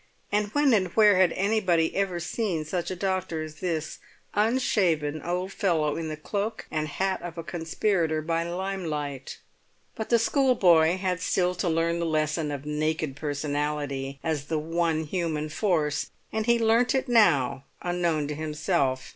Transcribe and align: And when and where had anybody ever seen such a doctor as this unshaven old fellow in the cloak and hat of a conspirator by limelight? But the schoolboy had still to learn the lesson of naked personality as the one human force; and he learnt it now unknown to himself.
And 0.31 0.47
when 0.55 0.73
and 0.73 0.87
where 0.95 1.17
had 1.17 1.31
anybody 1.33 1.95
ever 1.95 2.19
seen 2.19 2.65
such 2.65 2.89
a 2.89 2.95
doctor 2.95 3.43
as 3.43 3.57
this 3.59 3.99
unshaven 4.33 5.21
old 5.21 5.51
fellow 5.53 5.95
in 5.95 6.07
the 6.07 6.17
cloak 6.17 6.65
and 6.71 6.87
hat 6.87 7.21
of 7.21 7.37
a 7.37 7.43
conspirator 7.43 8.23
by 8.23 8.43
limelight? 8.43 9.37
But 9.95 10.09
the 10.09 10.17
schoolboy 10.17 10.97
had 10.97 11.21
still 11.21 11.53
to 11.53 11.69
learn 11.69 11.99
the 11.99 12.07
lesson 12.07 12.49
of 12.49 12.65
naked 12.65 13.15
personality 13.15 14.19
as 14.23 14.45
the 14.45 14.57
one 14.57 15.03
human 15.03 15.49
force; 15.49 16.09
and 16.33 16.47
he 16.47 16.57
learnt 16.57 16.95
it 16.95 17.07
now 17.07 17.65
unknown 17.83 18.27
to 18.29 18.33
himself. 18.35 19.05